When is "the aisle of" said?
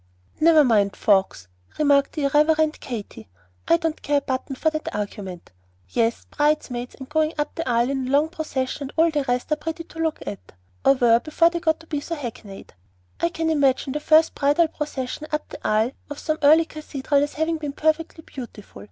15.49-16.17